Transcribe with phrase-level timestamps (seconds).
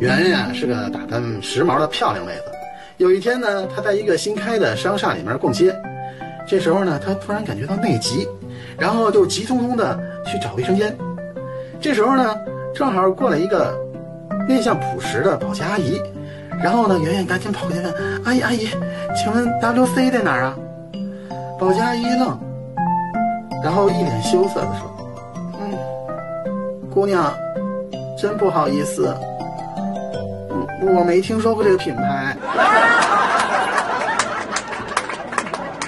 [0.00, 2.44] 圆圆啊是个打扮时髦的漂亮妹子。
[2.98, 5.74] 有一天呢，她在一个新开的商厦里面逛街，
[6.46, 8.28] 这时候呢，她突然感觉到内急，
[8.78, 10.96] 然后就急匆匆的去找卫生间。
[11.80, 12.36] 这时候呢，
[12.74, 13.76] 正好过来一个
[14.46, 16.00] 面相朴实的保洁阿姨，
[16.62, 17.92] 然后呢，圆圆赶紧跑过去问
[18.24, 18.68] 阿姨：“阿姨，
[19.16, 20.56] 请问 WC 在哪儿啊？”
[21.58, 22.38] 保洁阿姨一愣，
[23.64, 25.08] 然后一脸羞涩的说
[25.60, 25.76] ：“嗯，
[26.88, 27.34] 姑娘，
[28.16, 29.12] 真不好意思。”
[30.88, 32.36] 我没听说过这个品牌。